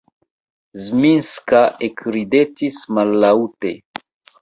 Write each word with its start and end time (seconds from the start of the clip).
Zminska 0.85 1.61
ekridetis 1.91 2.83
mallaŭte 2.97 3.79